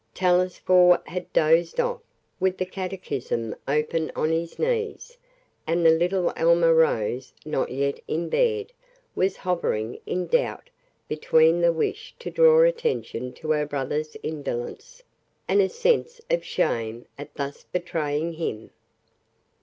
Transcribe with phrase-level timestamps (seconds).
[0.15, 2.01] Telesphore had dozed off
[2.39, 5.15] with the catechism open on his knees,
[5.67, 8.73] and the little Alma Rose, not yet in bed,
[9.13, 10.71] was hovering in doubt
[11.07, 15.03] between the wish to draw attention to her brother's indolence,
[15.47, 18.71] and a sense of shame at thus betraying him.